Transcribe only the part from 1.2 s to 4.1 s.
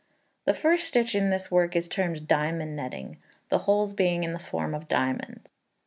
this work is termed diamond netting, the holes